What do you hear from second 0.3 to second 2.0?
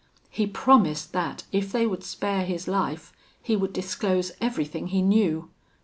He promised that, if they